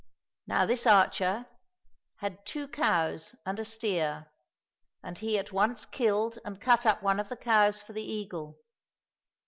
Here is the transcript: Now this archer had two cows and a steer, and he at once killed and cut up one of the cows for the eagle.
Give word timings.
Now 0.47 0.65
this 0.65 0.87
archer 0.87 1.45
had 2.21 2.43
two 2.43 2.67
cows 2.67 3.35
and 3.45 3.59
a 3.59 3.63
steer, 3.63 4.31
and 5.03 5.15
he 5.19 5.37
at 5.37 5.51
once 5.51 5.85
killed 5.85 6.39
and 6.43 6.59
cut 6.59 6.87
up 6.87 7.03
one 7.03 7.19
of 7.19 7.29
the 7.29 7.37
cows 7.37 7.83
for 7.83 7.93
the 7.93 8.01
eagle. 8.01 8.57